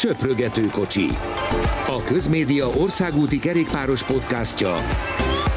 [0.00, 1.06] Söprögető kocsi.
[1.86, 4.76] A Közmédia országúti kerékpáros podcastja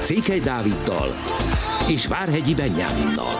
[0.02, 1.10] Székely Dáviddal
[1.90, 3.36] és Várhegyi Benyáminnal.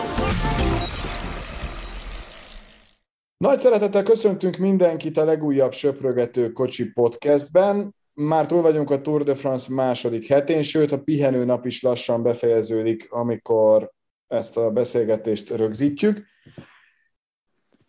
[3.36, 7.94] Nagy szeretettel köszöntünk mindenkit a legújabb Söprögető kocsi podcastben.
[8.14, 12.22] Már túl vagyunk a Tour de France második hetén, sőt a pihenő nap is lassan
[12.22, 13.90] befejeződik, amikor
[14.26, 16.32] ezt a beszélgetést rögzítjük.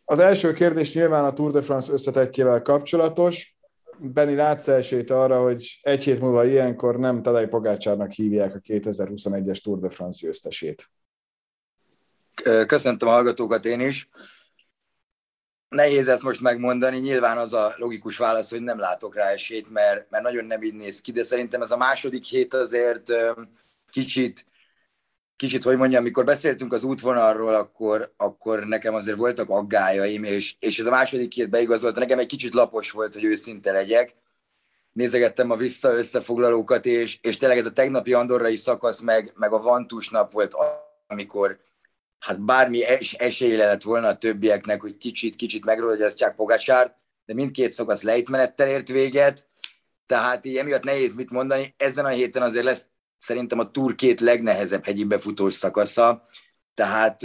[0.06, 3.56] Az első kérdés nyilván a Tour de France összetettjével kapcsolatos.
[3.98, 9.62] Benni látsz esélyt arra, hogy egy hét múlva ilyenkor nem Tadej Pogácsárnak hívják a 2021-es
[9.62, 10.90] Tour de France győztesét?
[12.68, 14.10] Köszöntöm a hallgatókat én is.
[15.70, 20.10] Nehéz ezt most megmondani, nyilván az a logikus válasz, hogy nem látok rá esélyt, mert,
[20.10, 23.12] mert nagyon nem így néz ki, de szerintem ez a második hét azért
[23.90, 24.46] kicsit
[25.36, 30.80] kicsit, hogy mondjam, amikor beszéltünk az útvonalról, akkor, akkor nekem azért voltak aggájaim, és, és
[30.80, 34.16] ez a második két beigazolt, nekem egy kicsit lapos volt, hogy őszinte legyek.
[34.92, 39.62] Nézegettem a vissza összefoglalókat, és, és tényleg ez a tegnapi andorrai szakasz, meg, meg a
[39.62, 40.56] Vantus nap volt,
[41.08, 41.60] amikor
[42.20, 47.72] hát bármi es, esély lett volna a többieknek, hogy kicsit, kicsit megrógyasztják Pogácsárt, de mindkét
[47.72, 49.48] szakasz lejtmenettel ért véget,
[50.06, 51.74] tehát így emiatt nehéz mit mondani.
[51.78, 52.86] Ezen a héten azért lesz
[53.20, 56.24] szerintem a túr két legnehezebb hegyi befutós szakasza,
[56.74, 57.22] tehát,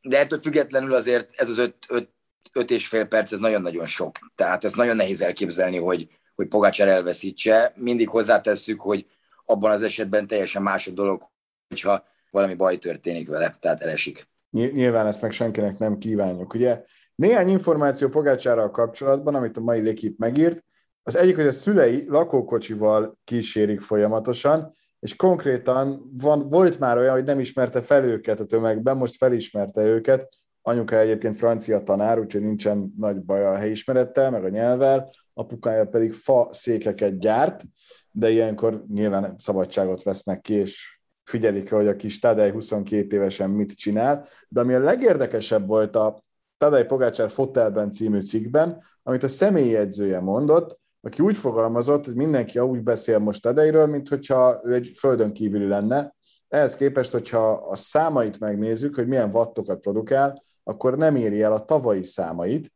[0.00, 2.10] de ettől függetlenül azért ez az öt, öt,
[2.52, 4.18] öt és fél perc, ez nagyon-nagyon sok.
[4.34, 7.72] Tehát ez nagyon nehéz elképzelni, hogy, hogy Pogácsár elveszítse.
[7.76, 9.06] Mindig hozzátesszük, hogy
[9.44, 11.22] abban az esetben teljesen más a dolog,
[11.68, 14.28] hogyha valami baj történik vele, tehát elesik.
[14.50, 16.54] Nyilván ezt meg senkinek nem kívánjuk.
[16.54, 16.82] Ugye
[17.14, 20.64] néhány információ Pogácsárral kapcsolatban, amit a mai Lékip megírt,
[21.02, 24.74] az egyik, hogy a szülei lakókocsival kísérik folyamatosan,
[25.04, 29.82] és konkrétan van, volt már olyan, hogy nem ismerte fel őket a tömegben, most felismerte
[29.82, 30.28] őket,
[30.62, 36.12] anyuka egyébként francia tanár, úgyhogy nincsen nagy baj a helyismerettel, meg a nyelvvel, apukája pedig
[36.12, 37.64] fa székeket gyárt,
[38.10, 43.72] de ilyenkor nyilván szabadságot vesznek ki, és figyelik, hogy a kis Tadej 22 évesen mit
[43.72, 44.26] csinál.
[44.48, 46.20] De ami a legérdekesebb volt a
[46.56, 52.58] Tadej Pogácsár Fotelben című cikkben, amit a személyi edzője mondott, aki úgy fogalmazott, hogy mindenki
[52.58, 56.14] úgy beszél most Tadejről, mint hogyha ő egy földön kívüli lenne.
[56.48, 61.64] Ehhez képest, hogyha a számait megnézzük, hogy milyen wattokat produkál, akkor nem éri el a
[61.64, 62.72] tavalyi számait.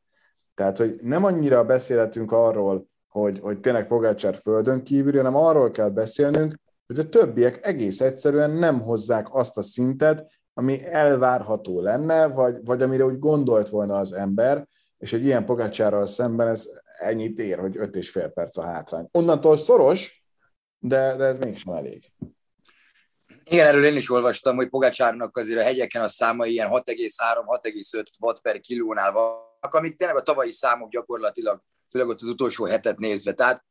[0.54, 5.88] Tehát, hogy nem annyira beszélhetünk arról, hogy, hogy tényleg Pogácsár földön kívüli, hanem arról kell
[5.88, 6.54] beszélnünk,
[6.86, 12.82] hogy a többiek egész egyszerűen nem hozzák azt a szintet, ami elvárható lenne, vagy, vagy
[12.82, 14.68] amire úgy gondolt volna az ember,
[14.98, 16.68] és egy ilyen Pogácsárral szemben ez
[16.98, 19.08] ennyit ér, hogy 5 és fél perc a hátrány.
[19.12, 20.24] Onnantól szoros,
[20.78, 22.12] de, de ez mégsem elég.
[23.44, 28.40] Igen, erről én is olvastam, hogy Pogácsárnak azért a hegyeken a száma ilyen 6,3-6,5 watt
[28.40, 33.32] per kilónál vannak, amik tényleg a tavalyi számok gyakorlatilag, főleg ott az utolsó hetet nézve.
[33.32, 33.64] Tehát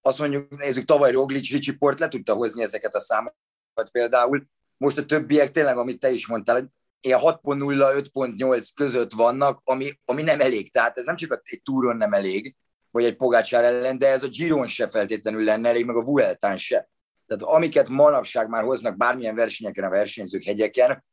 [0.00, 4.46] azt mondjuk, nézzük, tavaly Roglic, Ricsi Port le tudta hozni ezeket a számokat például.
[4.76, 6.72] Most a többiek tényleg, amit te is mondtál,
[7.04, 10.70] ilyen 6.0-5.8 között vannak, ami, ami nem elég.
[10.70, 12.56] Tehát ez nem csak egy túron nem elég,
[12.90, 16.56] vagy egy Pogácsár ellen, de ez a Giron se feltétlenül lenne elég, meg a Vueltán
[16.56, 16.88] se.
[17.26, 21.04] Tehát amiket manapság már hoznak bármilyen versenyeken a versenyzők hegyeken,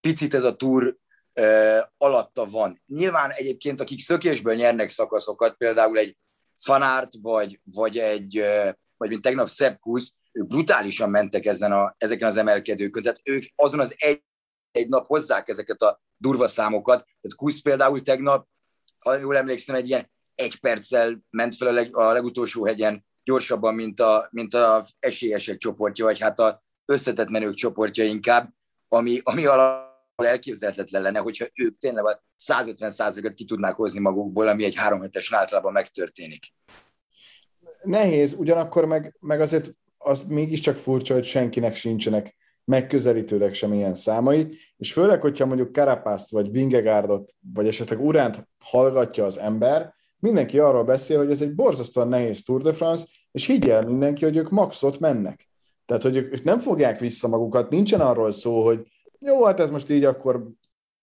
[0.00, 0.96] picit ez a túr
[1.34, 2.82] uh, alatta van.
[2.86, 6.16] Nyilván egyébként, akik szökésből nyernek szakaszokat, például egy
[6.56, 11.94] Fanárt, vagy, vagy egy, uh, vagy mint tegnap Sepp Kusz, ők brutálisan mentek ezen a,
[11.98, 13.02] ezeken az emelkedőkön.
[13.02, 14.22] Tehát ők azon az egy
[14.76, 16.98] egy nap hozzák ezeket a durva számokat.
[16.98, 18.48] Tehát Kusz például tegnap,
[18.98, 23.74] ha jól emlékszem, egy ilyen egy perccel ment fel a, leg, a legutolsó hegyen gyorsabban,
[23.74, 28.52] mint a, mint a esélyesek csoportja, vagy hát a összetett menők csoportja inkább,
[28.88, 32.92] ami, ami alapból elképzelhetetlen lenne, hogyha ők tényleg a 150
[33.24, 36.44] ot ki tudnák hozni magukból, ami egy három hetesen általában megtörténik.
[37.82, 42.36] Nehéz, ugyanakkor meg, meg azért az mégiscsak furcsa, hogy senkinek sincsenek
[42.66, 44.46] megközelítőleg sem ilyen számai,
[44.76, 50.84] és főleg, hogyha mondjuk Karapászt, vagy Vingegaardot, vagy esetleg Uránt hallgatja az ember, mindenki arról
[50.84, 54.98] beszél, hogy ez egy borzasztóan nehéz Tour de France, és higgyel mindenki, hogy ők maxot
[54.98, 55.48] mennek.
[55.86, 58.86] Tehát, hogy ők nem fogják vissza magukat, nincsen arról szó, hogy
[59.18, 60.48] jó, hát ez most így akkor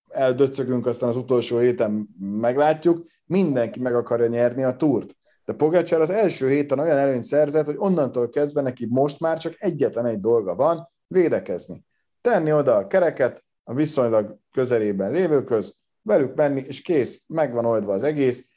[0.07, 5.15] eldöcögünk, aztán az utolsó héten meglátjuk, mindenki meg akarja nyerni a túrt.
[5.45, 9.55] De Pogacar az első héten olyan előnyt szerzett, hogy onnantól kezdve neki most már csak
[9.57, 11.85] egyetlen egy dolga van, védekezni.
[12.21, 18.03] Tenni oda a kereket a viszonylag közelében lévőköz, velük menni, és kész, megvan oldva az
[18.03, 18.47] egész.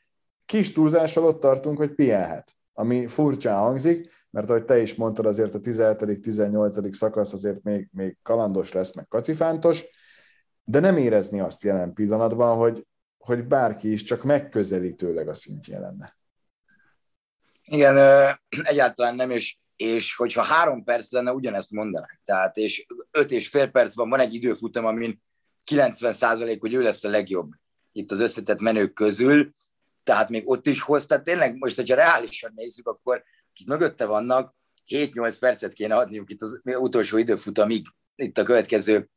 [0.46, 5.54] Kis túlzással ott tartunk, hogy pihenhet, ami furcsán hangzik, mert ahogy te is mondtad, azért
[5.54, 6.92] a 17.-18.
[6.92, 9.84] szakasz azért még, még kalandos lesz, meg kacifántos,
[10.64, 12.86] de nem érezni azt jelen pillanatban, hogy,
[13.18, 16.16] hogy bárki is csak megközelítőleg a szintje lenne.
[17.64, 17.96] Igen,
[18.62, 22.20] egyáltalán nem, és, és hogyha három perc lenne, ugyanezt mondanák.
[22.24, 25.22] Tehát, és öt és fél percben van egy időfutam, amin
[25.64, 27.50] 90 százalék, hogy ő lesz a legjobb
[27.92, 29.50] itt az összetett menők közül,
[30.02, 31.06] tehát még ott is hoz.
[31.06, 34.54] Tehát tényleg most, hogyha reálisan nézzük, akkor akik mögötte vannak,
[34.86, 37.86] 7-8 percet kéne adniuk itt az utolsó időfutamig,
[38.16, 39.08] itt a következő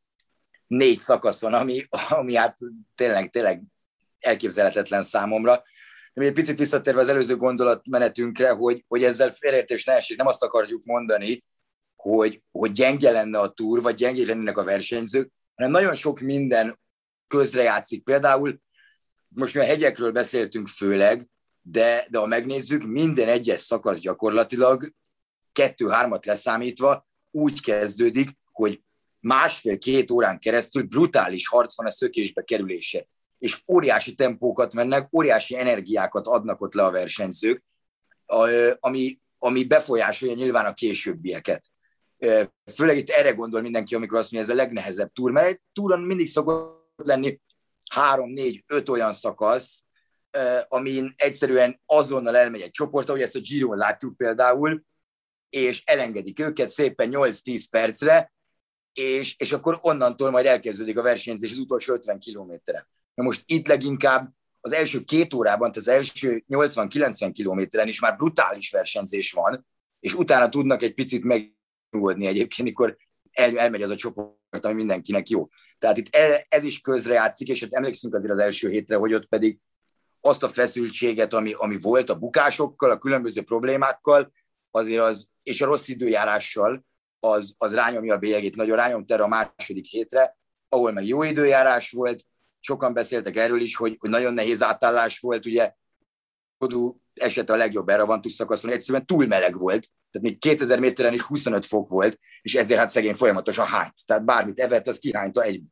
[0.66, 2.58] négy szakaszon, ami, ami hát
[2.94, 3.62] tényleg, tényleg
[4.18, 5.62] elképzelhetetlen számomra.
[6.12, 10.42] De egy picit visszatérve az előző gondolatmenetünkre, hogy, hogy ezzel félreértés ne esik, nem azt
[10.42, 11.44] akarjuk mondani,
[11.96, 16.78] hogy, hogy gyenge lenne a túr, vagy gyengé lennének a versenyzők, hanem nagyon sok minden
[17.26, 18.04] közrejátszik.
[18.04, 18.60] Például
[19.28, 21.28] most mi a hegyekről beszéltünk főleg,
[21.62, 24.92] de, de ha megnézzük, minden egyes szakasz gyakorlatilag
[25.52, 28.82] kettő-hármat leszámítva úgy kezdődik, hogy
[29.20, 33.06] másfél-két órán keresztül brutális harc van a szökésbe kerülése.
[33.40, 37.64] És óriási tempókat mennek, óriási energiákat adnak ott le a versenyzők,
[38.80, 41.64] ami, ami befolyásolja nyilván a későbbieket.
[42.74, 46.00] Főleg itt erre gondol mindenki, amikor azt mondja, ez a legnehezebb túr, mert egy túron
[46.00, 47.40] mindig szokott lenni
[47.90, 49.82] három, négy, öt olyan szakasz,
[50.68, 54.82] amin egyszerűen azonnal elmegy egy csoport, ahogy ezt a Giron látjuk például,
[55.50, 58.32] és elengedik őket szépen 8-10 percre,
[58.92, 62.88] és, és akkor onnantól majd elkezdődik a versenyzés az utolsó 50 kilométeren.
[63.20, 68.70] Na most itt leginkább az első két órában, az első 80-90 kilométeren is már brutális
[68.70, 69.66] versenyzés van,
[70.00, 72.96] és utána tudnak egy picit megnyugodni egyébként, mikor
[73.32, 75.48] el, elmegy az a csoport, ami mindenkinek jó.
[75.78, 79.26] Tehát itt e, ez is közrejátszik, és ott emlékszünk azért az első hétre, hogy ott
[79.26, 79.58] pedig
[80.20, 84.32] azt a feszültséget, ami, ami volt a bukásokkal, a különböző problémákkal,
[84.70, 86.84] azért az, és a rossz időjárással,
[87.18, 90.38] az, az rányomja a bélyegét, nagyon rányomta erre a második hétre,
[90.68, 92.24] ahol meg jó időjárás volt,
[92.60, 95.72] sokan beszéltek erről is, hogy, hogy nagyon nehéz átállás volt, ugye
[96.58, 101.22] Kodú eset a legjobb Eravantus szakaszon, egyszerűen túl meleg volt, tehát még 2000 méteren is
[101.22, 104.06] 25 fok volt, és ezért hát szegény folyamatosan hányt.
[104.06, 105.62] Tehát bármit evett, az kihányta egy.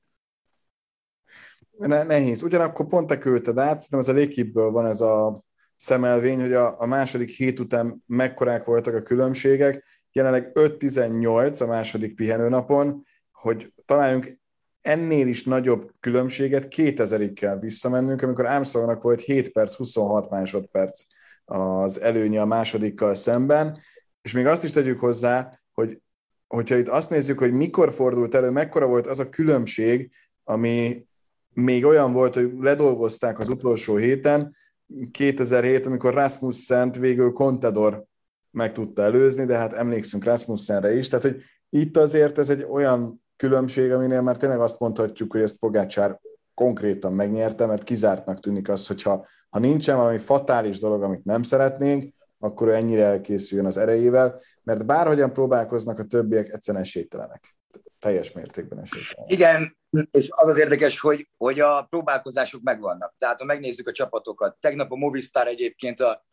[1.70, 2.42] Ne, nehéz.
[2.42, 5.44] Ugyanakkor pont te küldted át, szerintem ez a légkipből van ez a
[5.76, 12.14] szemelvény, hogy a, a második hét után mekkorák voltak a különbségek, jelenleg 5-18 a második
[12.14, 14.40] pihenőnapon, hogy találjunk
[14.82, 21.02] ennél is nagyobb különbséget 2000-ig kell visszamennünk, amikor Armstrongnak volt 7 perc, 26 másodperc
[21.44, 23.78] az előnye a másodikkal szemben,
[24.22, 26.00] és még azt is tegyük hozzá, hogy
[26.46, 30.10] hogyha itt azt nézzük, hogy mikor fordult elő, mekkora volt az a különbség,
[30.44, 31.06] ami
[31.52, 34.54] még olyan volt, hogy ledolgozták az utolsó héten,
[35.10, 38.04] 2007, amikor Rasmussen végül Contador
[38.50, 43.22] meg tudta előzni, de hát emlékszünk Rasmussenre is, tehát hogy itt azért ez egy olyan
[43.38, 46.20] különbség, aminél már tényleg azt mondhatjuk, hogy ezt Pogácsár
[46.54, 52.14] konkrétan megnyerte, mert kizártnak tűnik az, hogyha ha nincsen valami fatális dolog, amit nem szeretnénk,
[52.38, 57.56] akkor ő ennyire elkészüljön az erejével, mert bárhogyan próbálkoznak a többiek, egyszerűen esélytelenek.
[57.98, 59.32] Teljes mértékben esélytelenek.
[59.32, 59.76] Igen,
[60.10, 63.14] és az az érdekes, hogy, hogy a próbálkozások megvannak.
[63.18, 66.26] Tehát ha megnézzük a csapatokat, tegnap a Movistar egyébként a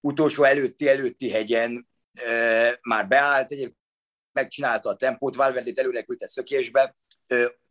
[0.00, 3.79] utolsó előtti előtti hegyen e, már beállt, egyébként
[4.32, 6.94] megcsinálta a tempót, Valverde előre küldte szökésbe,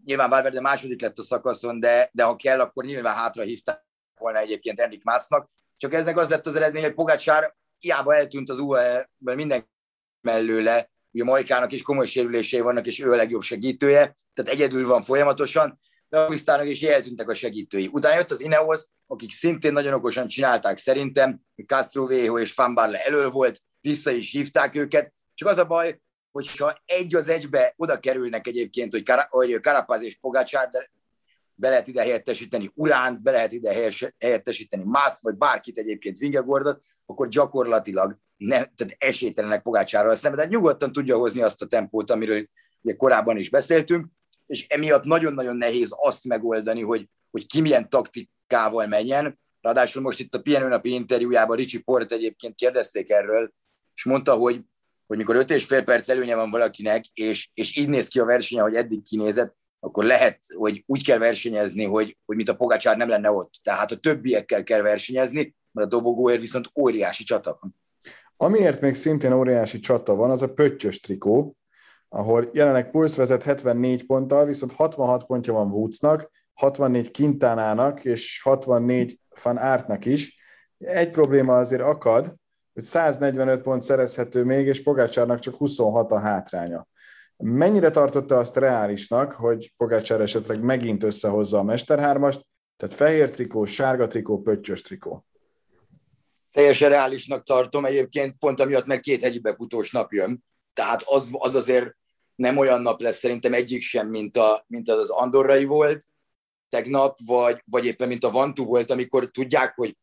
[0.06, 3.86] nyilván Valverde második lett a szakaszon, de, de ha kell, akkor nyilván hátra hívták
[4.18, 8.60] volna egyébként Enrik Másznak, csak eznek az lett az eredmény, hogy Pogácsár hiába eltűnt az
[8.60, 9.70] UE-ben minden
[10.22, 15.04] mellőle, ugye Majkának is komoly sérülései vannak, és ő a legjobb segítője, tehát egyedül van
[15.04, 15.80] folyamatosan,
[16.10, 17.90] de a Movistarnak is eltűntek a segítői.
[17.92, 23.30] Utána jött az Ineos, akik szintén nagyon okosan csinálták szerintem, Castro Viejo és Fanbarle elől
[23.30, 26.00] volt, vissza is hívták őket, csak az a baj,
[26.32, 30.90] hogyha egy az egybe oda kerülnek egyébként, hogy, Kar- hogy Karapaz és Pogácsár, de
[31.56, 37.28] be lehet ide helyettesíteni Uránt, be lehet ide helyettesíteni Más, vagy bárkit egyébként Vingegordot, akkor
[37.28, 42.48] gyakorlatilag nem, tehát esélytelenek Pogácsárral szemben, tehát nyugodtan tudja hozni azt a tempót, amiről
[42.82, 44.08] ugye korábban is beszéltünk,
[44.48, 49.40] és emiatt nagyon-nagyon nehéz azt megoldani, hogy, hogy ki milyen taktikával menjen.
[49.62, 53.54] Ráadásul most itt a pihenőnapi interjújában Ricsi Port egyébként kérdezték erről,
[53.96, 54.62] és mondta, hogy,
[55.10, 58.26] hogy mikor öt és fél perc előnye van valakinek, és, és így néz ki a
[58.26, 62.98] verseny, hogy eddig kinézett, akkor lehet, hogy úgy kell versenyezni, hogy, hogy mint a Pogacsár
[62.98, 63.54] nem lenne ott.
[63.64, 67.76] Tehát a többiekkel kell versenyezni, mert a dobogóért viszont óriási csata van.
[68.38, 71.56] Amiért még szintén óriási csata van, az a pöttyös trikó,
[72.10, 79.20] ahol jelenleg Pulsz vezet 74 ponttal, viszont 66 pontja van Woodsnak, 64 Kintánának és 64
[79.44, 80.38] Van Ártnak is.
[80.78, 82.36] Egy probléma azért akad,
[82.74, 86.88] hogy 145 pont szerezhető még, és Pogácsárnak csak 26 a hátránya.
[87.38, 92.46] Mennyire tartotta azt reálisnak, hogy Pogácsár esetleg megint összehozza a Mesterhármast,
[92.78, 95.26] tehát fehér trikó, sárga trikó, pöttyös trikó?
[96.52, 100.44] Teljesen reálisnak tartom egyébként, pont amiatt meg két hegyi befutós nap jön.
[100.74, 101.96] Tehát az, az azért
[102.36, 106.08] nem olyan nap lesz szerintem egyik sem, mint, a, mint az az Andorrai volt
[106.70, 109.98] tegnap, vagy, vagy éppen mint a Vantu volt, amikor tudják, hogy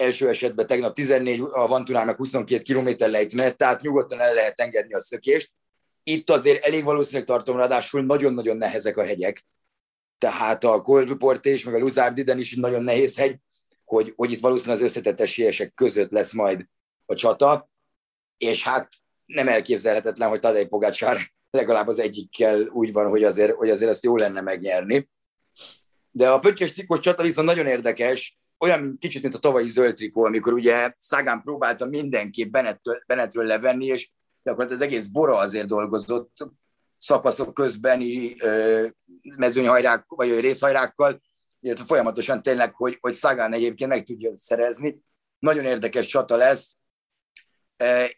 [0.00, 5.00] első esetben tegnap 14, a Vantunának 22 km lejtmenet, tehát nyugodtan el lehet engedni a
[5.00, 5.52] szökést.
[6.02, 9.44] Itt azért elég valószínűleg tartom, ráadásul nagyon-nagyon nehezek a hegyek.
[10.18, 13.36] Tehát a Cold és meg a Luzardiden is nagyon nehéz hegy,
[13.84, 16.64] hogy, hogy itt valószínűleg az összetett esélyesek között lesz majd
[17.06, 17.70] a csata,
[18.38, 18.88] és hát
[19.26, 24.04] nem elképzelhetetlen, hogy Tadej Pogácsár legalább az egyikkel úgy van, hogy azért, hogy azért ezt
[24.04, 25.08] jó lenne megnyerni.
[26.10, 30.24] De a pöttyös trikós csata viszont nagyon érdekes, olyan kicsit, mint a tavalyi zöld trikó,
[30.24, 34.10] amikor ugye Szágán próbálta mindenképp Benettől, Benetről levenni, és
[34.42, 36.36] gyakorlatilag az egész Bora azért dolgozott
[36.96, 38.36] szakaszok közbeni
[39.36, 41.20] mezőnyhajrák, vagy részhajrákkal,
[41.60, 45.02] illetve folyamatosan tényleg, hogy, hogy Szagán egyébként meg tudja szerezni.
[45.38, 46.76] Nagyon érdekes csata lesz,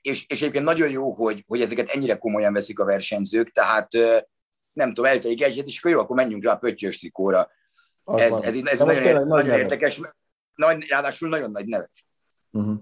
[0.00, 3.92] és, és egyébként nagyon jó, hogy, hogy ezeket ennyire komolyan veszik a versenyzők, tehát
[4.72, 7.50] nem tudom, eltelik egyet, és akkor jó, akkor menjünk rá a pöttyös trikóra.
[8.04, 10.00] Ez, ez, ez, ez nagyon, nagyon érdekes,
[10.54, 12.04] nagy, ráadásul nagyon nagy nevek.
[12.50, 12.78] Uh-huh.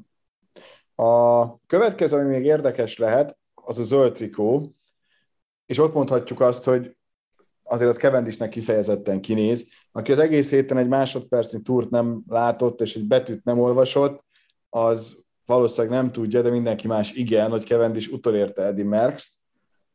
[0.94, 4.74] A következő, ami még érdekes lehet, az a zöld trikó,
[5.66, 6.96] és ott mondhatjuk azt, hogy
[7.62, 12.96] azért az Kevendisnek kifejezetten kinéz, aki az egész héten egy másodpercnyi túrt nem látott, és
[12.96, 14.24] egy betűt nem olvasott,
[14.68, 19.32] az valószínűleg nem tudja, de mindenki más igen, hogy Kevendis utolérte Eddie Merckx-t.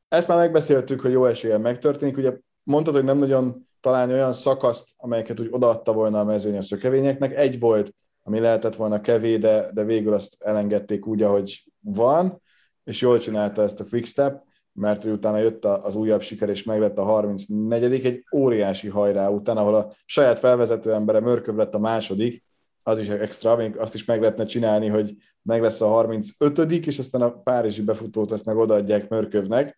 [0.08, 2.18] Ezt már megbeszéltük, hogy jó esélyen megtörténik.
[2.18, 6.62] Ugye mondtad, hogy nem nagyon találni olyan szakaszt, amelyeket úgy odaadta volna a mezőny a
[6.62, 7.36] szökevényeknek.
[7.36, 12.42] Egy volt, ami lehetett volna kevé, de, de végül azt elengedték úgy, ahogy van,
[12.84, 17.04] és jól csinálta ezt a quickstep, mert utána jött az újabb siker, és meglett a
[17.04, 22.44] 34 egy óriási hajrá után, ahol a saját felvezető embere Mörköv lett a második,
[22.84, 27.00] az is extra, még azt is meg lehetne csinálni, hogy meg lesz a 35 és
[27.00, 29.78] aztán a párizsi befutót ezt meg odaadják Mörkövnek.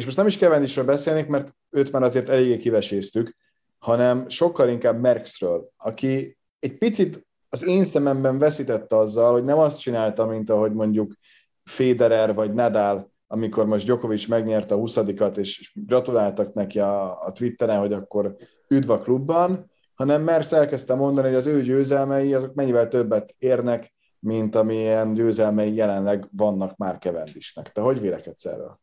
[0.00, 3.36] És most nem is Kevendisről beszélnék, mert őt már azért eléggé kiveséztük,
[3.78, 9.80] hanem sokkal inkább Merckxről, aki egy picit az én szememben veszítette azzal, hogy nem azt
[9.80, 11.12] csinálta, mint ahogy mondjuk
[11.64, 14.96] Federer vagy Nadal, amikor most Djokovic megnyerte a 20
[15.36, 18.36] és gratuláltak neki a, a Twitteren, hogy akkor
[18.68, 23.94] üdv a klubban, hanem Merckx elkezdte mondani, hogy az ő győzelmei azok mennyivel többet érnek,
[24.18, 27.72] mint amilyen győzelmei jelenleg vannak már Kevendisnek.
[27.72, 28.80] Te hogy vélekedsz erről?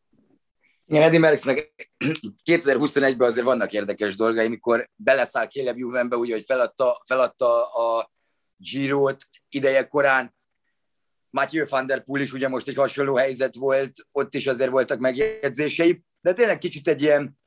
[0.90, 1.74] Igen, Eddie Merckxnek
[2.50, 8.12] 2021-ben azért vannak érdekes dolgai, mikor beleszáll Caleb Juvenbe, úgy, hogy feladta, feladta a
[8.56, 10.34] Giro-t ideje korán,
[11.30, 14.98] Mathieu van der Poel is ugye most egy hasonló helyzet volt, ott is azért voltak
[14.98, 17.38] megjegyzései, de tényleg kicsit egy ilyen,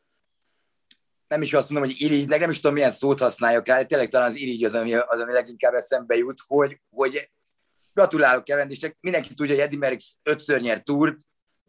[1.27, 4.27] nem is azt mondom, hogy irigynek, nem is tudom, milyen szót használjak rá, tényleg talán
[4.27, 7.31] az irigy az, ami, az, ami leginkább eszembe jut, hogy, hogy
[7.93, 11.17] gratulálok Kevendisnek, mindenki tudja, hogy Eddie Merckx ötször nyert túrt,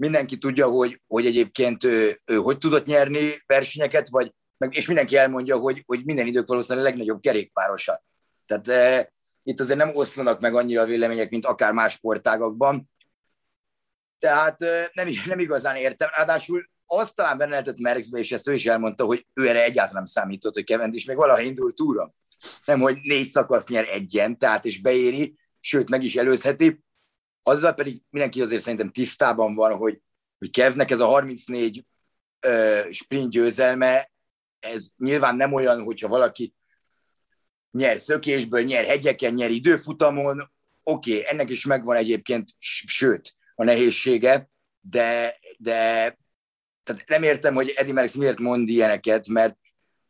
[0.02, 5.16] mindenki tudja, hogy, hogy egyébként ő, ő, hogy tudott nyerni versenyeket, vagy, meg, és mindenki
[5.16, 8.04] elmondja, hogy, hogy minden idők valószínűleg a legnagyobb kerékpárosa.
[8.47, 12.90] Tehát e, itt azért nem oszlanak meg annyira a vélemények, mint akár más sportágakban.
[14.18, 16.09] Tehát e, nem, nem igazán értem.
[16.16, 19.92] Ráadásul azt talán benne lehetett Merckxbe, és ezt ő is elmondta, hogy ő erre egyáltalán
[19.92, 22.12] nem számított, hogy Cavendish még valaha indult túra.
[22.64, 26.80] Nem, hogy négy szakasz nyer egyen, tehát és beéri, sőt, meg is előzheti.
[27.43, 30.01] Azzal pedig mindenki azért szerintem tisztában van, hogy,
[30.39, 31.87] hogy Kevnek ez a 34
[32.47, 34.11] uh, sprint győzelme,
[34.61, 36.55] ez nyilván nem olyan, hogyha valaki
[37.71, 40.51] nyer szökésből, nyer hegyeken, nyer időfutamon,
[40.83, 45.75] oké, okay, ennek is megvan egyébként, sőt, a nehézsége, de, de
[46.83, 49.57] tehát nem értem, hogy Eddie Merckx miért mond ilyeneket, mert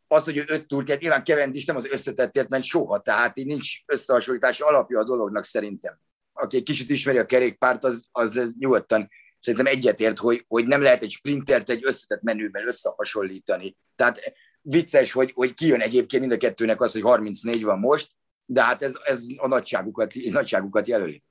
[0.07, 3.83] az, hogy ő öt túrt, nyilván Cavendish nem az összetettért ment soha, tehát így nincs
[3.85, 5.99] összehasonlítási alapja a dolognak szerintem
[6.33, 10.81] aki egy kicsit ismeri a kerékpárt, az, az, az nyugodtan szerintem egyetért, hogy, hogy nem
[10.81, 13.77] lehet egy sprintert egy összetett menővel összehasonlítani.
[13.95, 18.11] Tehát vicces, hogy, hogy kijön egyébként mind a kettőnek az, hogy 34 van most,
[18.45, 21.23] de hát ez, ez a nagyságukat, nagyságukat jelöli.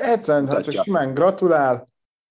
[0.00, 1.88] Egyszerűen, ha csak simán gratulál,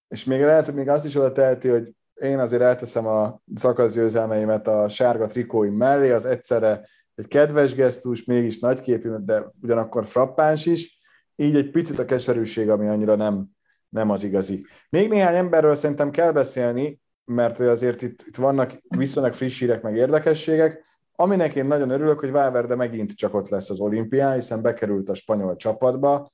[0.07, 4.67] és még lehet, hogy még azt is oda teheti, hogy én azért elteszem a szakaszgyőzelmeimet
[4.67, 11.00] a sárga trikóim mellé, az egyszerre egy kedves gesztus, mégis nagyképű, de ugyanakkor frappáns is,
[11.41, 13.47] így egy picit a keserűség, ami annyira nem,
[13.89, 14.65] nem az igazi.
[14.89, 19.81] Még néhány emberről szerintem kell beszélni, mert hogy azért itt, itt vannak viszonylag friss hírek,
[19.81, 20.83] meg érdekességek,
[21.15, 25.13] aminek én nagyon örülök, hogy Valverde megint csak ott lesz az olimpián, hiszen bekerült a
[25.13, 26.29] spanyol csapatba,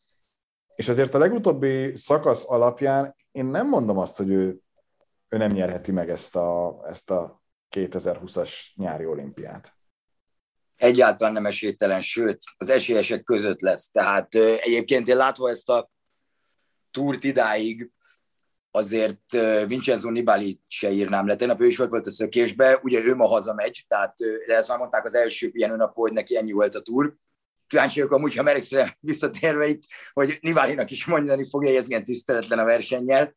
[0.75, 4.59] és azért a legutóbbi szakasz alapján én nem mondom azt, hogy ő,
[5.29, 7.41] ő nem nyerheti meg ezt a, ezt a
[7.75, 9.76] 2020-as nyári olimpiát.
[10.77, 13.89] Egyáltalán nem esélytelen, sőt, az esélyesek között lesz.
[13.89, 15.89] Tehát egyébként én látva ezt a
[16.91, 17.91] túrt idáig,
[18.71, 19.31] azért
[19.67, 21.35] Vincenzo Nibali se írnám le.
[21.35, 24.17] Tegnap ő is volt, volt a szökésbe, ugye ő ma hazamegy, tehát
[24.47, 27.15] de ezt már mondták az első nap, hogy neki ennyi volt a túr.
[27.67, 29.81] Kíváncsi vagyok amúgy, ha Merexre visszatérve itt,
[30.13, 33.35] hogy Nibalinak is mondani fogja, hogy ez milyen tiszteletlen a versennyel,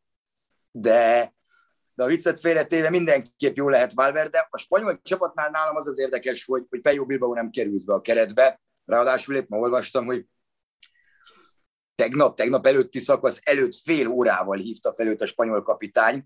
[0.71, 1.35] de,
[2.01, 4.47] de a viccet félretéve mindenképp jó lehet Valverde.
[4.51, 8.01] A spanyol csapatnál nálam az az érdekes, hogy, hogy Pejo Bilbao nem került be a
[8.01, 10.27] keretbe, ráadásul épp ma olvastam, hogy
[11.95, 16.25] tegnap, tegnap előtti szakasz előtt fél órával hívta fel őt a spanyol kapitány,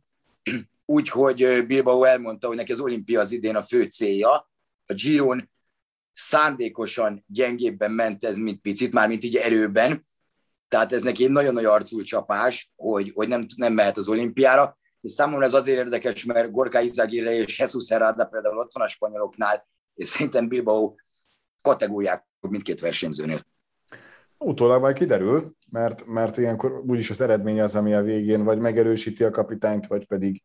[0.85, 4.31] úgyhogy Bilbao elmondta, hogy neki az olimpia az idén a fő célja.
[4.87, 5.51] A Giron
[6.13, 10.05] szándékosan gyengébben ment ez, mint picit, már mint így erőben,
[10.69, 14.79] tehát ez neki egy nagyon nagy arcú csapás, hogy, hogy nem, nem mehet az olimpiára,
[15.05, 18.89] és számomra ez azért érdekes, mert Gorka Izagirre és Jesus Herrada például ott van a
[18.89, 20.95] spanyoloknál, és szerintem Bilbao
[21.63, 23.47] kategóriák mindkét versenyzőnél.
[24.39, 29.25] Utólag majd kiderül, mert, mert ilyenkor úgyis az eredmény az, ami a végén vagy megerősíti
[29.25, 30.43] a kapitányt, vagy pedig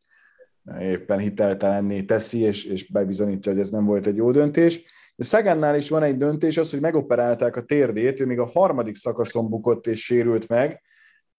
[0.79, 4.81] éppen hiteltelenné teszi, és, és bebizonyítja, hogy ez nem volt egy jó döntés.
[5.15, 8.95] De Szegánnál is van egy döntés, az, hogy megoperálták a térdét, ő még a harmadik
[8.95, 10.81] szakaszon bukott és sérült meg.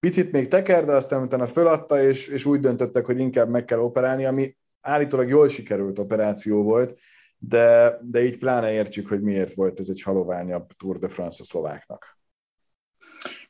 [0.01, 3.79] Picit még teker, de aztán utána föladta, és, és úgy döntöttek, hogy inkább meg kell
[3.79, 6.99] operálni, ami állítólag jól sikerült operáció volt,
[7.39, 11.45] de, de így pláne értjük, hogy miért volt ez egy haloványabb Tour de France a
[11.45, 12.19] szlováknak.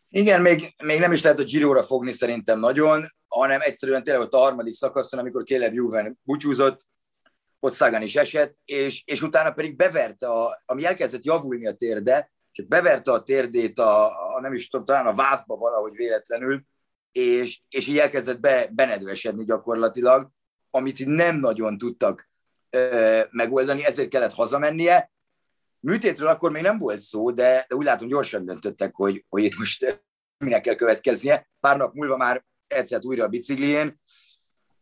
[0.09, 4.33] Igen, még, még nem is lehet a Giro-ra fogni szerintem nagyon, hanem egyszerűen tényleg ott
[4.33, 6.87] a harmadik szakaszon, amikor Caleb Juven búcsúzott,
[7.61, 12.33] ott Sagan is esett, és, és utána pedig beverte, a, ami elkezdett javulni a térde,
[12.53, 16.63] csak beverte a térdét a, a nem is tudom, talán a vázba valahogy véletlenül,
[17.13, 20.31] és, és így elkezdett be, benedvesedni gyakorlatilag,
[20.71, 22.29] amit nem nagyon tudtak
[22.71, 25.11] ö, megoldani, ezért kellett hazamennie,
[25.81, 29.59] Műtétről akkor még nem volt szó, de, de úgy látom gyorsan döntöttek, hogy, hogy itt
[29.59, 30.05] most
[30.39, 31.51] minek kell következnie.
[31.61, 34.00] Pár nap múlva már egyszer újra a biciklién.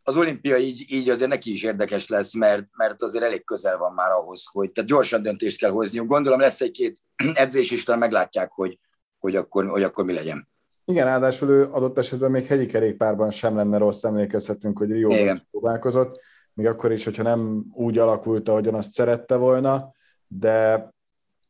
[0.03, 3.93] Az olimpia így, így azért neki is érdekes lesz, mert, mert azért elég közel van
[3.93, 6.07] már ahhoz, hogy tehát gyorsan döntést kell hozniuk.
[6.07, 6.99] Gondolom lesz egy-két
[7.33, 8.79] edzés is, talán meglátják, hogy,
[9.17, 10.47] hogy, akkor, hogy akkor mi legyen.
[10.85, 16.19] Igen, ráadásul ő adott esetben még hegyi kerékpárban sem lenne rossz, emlékezhetünk, hogy Rio próbálkozott,
[16.53, 19.91] még akkor is, hogyha nem úgy alakult, ahogyan azt szerette volna,
[20.27, 20.89] de,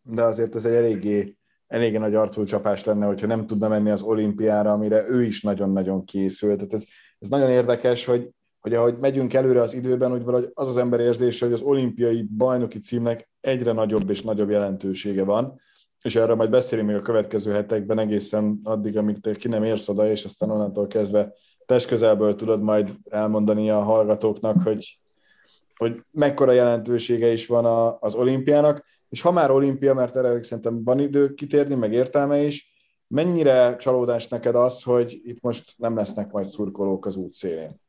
[0.02, 4.02] de azért ez egy eléggé, eléggé nagy arcú csapás lenne, hogyha nem tudna menni az
[4.02, 6.58] olimpiára, amire ő is nagyon-nagyon készült.
[6.58, 6.86] Tehát ez,
[7.20, 8.30] ez nagyon érdekes, hogy,
[8.70, 12.28] hogy ahogy megyünk előre az időben, úgy valahogy az az ember érzése, hogy az olimpiai
[12.38, 15.60] bajnoki címnek egyre nagyobb és nagyobb jelentősége van,
[16.02, 19.90] és erről majd beszélünk még a következő hetekben egészen addig, amíg te ki nem érsz
[19.90, 21.34] oda, és aztán onnantól kezdve
[21.66, 25.00] testközelből tudod majd elmondani a hallgatóknak, hogy
[25.80, 30.84] hogy mekkora jelentősége is van a, az olimpiának, és ha már olimpia, mert erre szerintem
[30.84, 32.74] van idő kitérni, meg értelme is,
[33.08, 37.82] mennyire csalódás neked az, hogy itt most nem lesznek majd szurkolók az út szélén?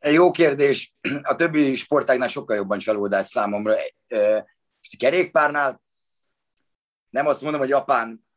[0.00, 0.94] Jó kérdés.
[1.22, 3.76] A többi sportágnál sokkal jobban csalódás számomra.
[4.98, 5.82] Kerékpárnál
[7.10, 8.28] nem azt mondom, hogy Japán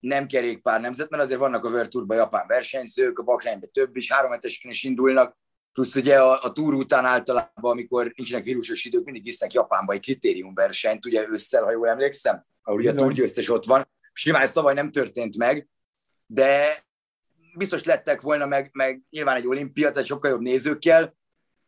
[0.00, 4.12] nem kerékpár nemzet, mert azért vannak a World Tourban japán versenyzők, a Bakrányban több is,
[4.12, 5.36] három heteseken is indulnak,
[5.72, 10.00] plusz ugye a, a túr után általában, amikor nincsenek vírusos idők, mindig visznek Japánba egy
[10.00, 13.88] kritériumversenyt, ugye ősszel, ha jól emlékszem, ahol ugye a túrgyőztes ott van.
[14.24, 15.68] Nyilván ez tavaly nem történt meg,
[16.26, 16.78] de
[17.56, 21.16] biztos lettek volna meg, meg nyilván egy olimpia, tehát sokkal jobb nézőkkel,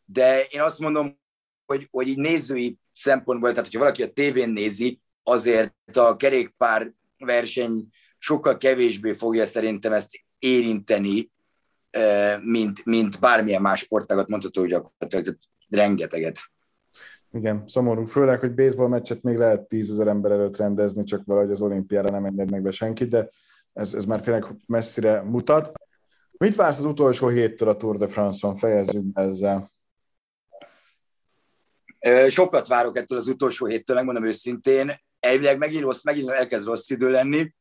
[0.04, 1.20] de én azt mondom,
[1.66, 7.88] hogy, hogy így nézői szempontból, tehát hogyha valaki a tévén nézi, azért a kerékpár verseny
[8.18, 11.30] sokkal kevésbé fogja szerintem ezt érinteni,
[12.42, 16.38] mint, mint bármilyen más sportágat mondható, hogy gyakorlatilag rengeteget.
[17.32, 18.04] Igen, szomorú.
[18.04, 22.24] Főleg, hogy baseball meccset még lehet tízezer ember előtt rendezni, csak valahogy az olimpiára nem
[22.24, 23.28] engednek be senkit, de
[23.72, 25.72] ez, ez már tényleg messzire mutat.
[26.32, 28.54] Mit vársz az utolsó héttől a Tour de France-on?
[28.54, 29.70] Fejezzük ezzel.
[32.28, 34.92] Sokat várok ettől az utolsó héttől, megmondom őszintén.
[35.20, 37.54] Elvileg megint rossz, megint elkezd rossz idő lenni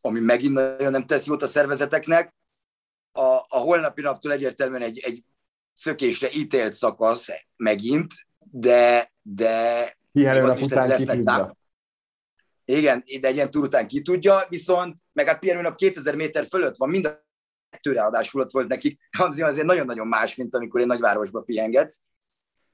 [0.00, 2.34] ami megint nagyon nem tesz jót a szervezeteknek.
[3.12, 5.24] A, a holnapi naptól egyértelműen egy, egy
[5.72, 11.56] szökésre ítélt szakasz megint, de, de Pihenőnap után lesznek tudja.
[12.70, 16.76] Igen, de egy ilyen túr után ki tudja, viszont meg hát pihenőnap 2000 méter fölött
[16.76, 17.26] van, mind a
[17.70, 22.00] kettő ráadásul ott volt nekik, azért nagyon-nagyon más, mint amikor egy nagyvárosba pihengetsz,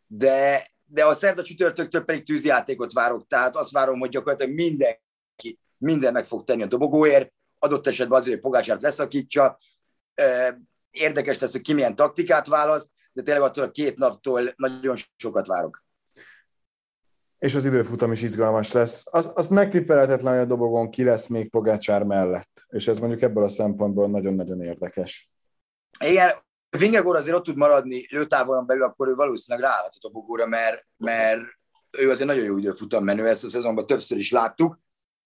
[0.06, 6.12] de, de a szerda csütörtöktől pedig tűzjátékot várok, tehát azt várom, hogy gyakorlatilag mindenki minden
[6.12, 9.58] meg fog tenni a dobogóért, adott esetben azért, hogy Pogácsárt leszakítsa.
[10.90, 15.46] Érdekes lesz, hogy ki milyen taktikát választ, de tényleg attól a két naptól nagyon sokat
[15.46, 15.83] várok.
[17.44, 19.04] És az időfutam is izgalmas lesz.
[19.10, 22.64] Az, az megtippelhetetlen, hogy a dobogon ki lesz még Pogácsár mellett.
[22.68, 25.30] És ez mondjuk ebből a szempontból nagyon-nagyon érdekes.
[26.04, 26.30] Igen,
[26.78, 31.40] Vingegor azért ott tud maradni lőtávolon belül, akkor ő valószínűleg ráállhat a dobogóra, mert, mert
[31.90, 34.80] ő azért nagyon jó időfutam menő, ezt a szezonban többször is láttuk.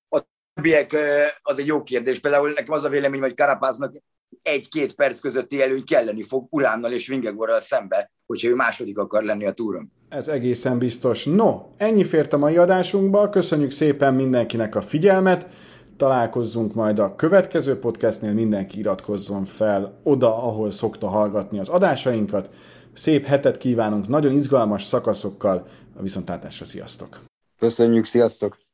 [0.08, 0.22] A
[0.54, 0.96] többiek
[1.42, 2.20] az egy jó kérdés.
[2.20, 3.94] Például nekem az a vélemény, hogy Karapáznak
[4.42, 9.46] egy-két perc közötti előny kelleni fog Uránnal és Vingegorral szembe, hogyha ő második akar lenni
[9.46, 9.92] a túron.
[10.08, 11.24] Ez egészen biztos.
[11.24, 13.28] No, ennyi fért a mai adásunkba.
[13.28, 15.48] Köszönjük szépen mindenkinek a figyelmet.
[15.96, 22.50] Találkozzunk majd a következő podcastnél, mindenki iratkozzon fel oda, ahol szokta hallgatni az adásainkat.
[22.92, 27.20] Szép hetet kívánunk, nagyon izgalmas szakaszokkal, a viszontlátásra, sziasztok!
[27.58, 28.67] Köszönjük, sziasztok!